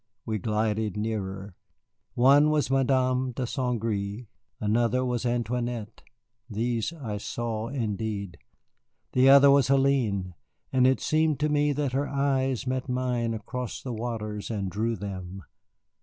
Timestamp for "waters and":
13.93-14.71